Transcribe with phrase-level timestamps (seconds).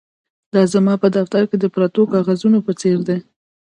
[0.53, 3.17] دا زما په دفتر کې د پرتو کاغذونو په څیر دي